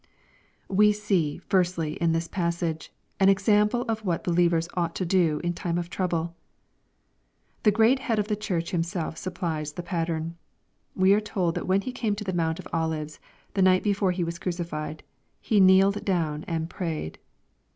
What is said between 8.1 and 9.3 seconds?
of the Church Himself